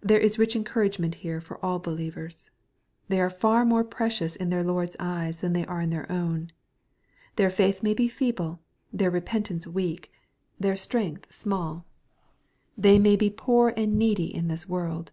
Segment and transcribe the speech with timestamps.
[0.00, 2.52] There is rich encouragement here for all believers.
[3.08, 6.52] They are &r more precious in their Lord's eyes than they are in their own.
[7.34, 8.60] Their fiuth may be feeble,
[8.92, 10.12] their repentance weak,
[10.60, 11.84] their strength small.
[12.76, 13.46] They may be 140 XXPOSITORT THOUGHTS.
[13.46, 15.10] poor and needy in this world.